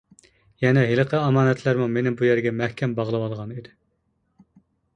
يەنە 0.61 0.85
ھېلىقى 0.91 1.15
ئامانەتلەرمۇ 1.25 1.87
مېنى 1.99 2.13
بۇ 2.21 2.29
يەرگە 2.29 2.55
مەھكەم 2.63 2.97
باغلىۋالغان 3.01 3.55
ئىدى. 3.59 3.77